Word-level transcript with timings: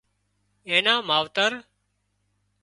اين 0.69 0.81
نان 0.85 0.99
ماوتر 1.09 1.51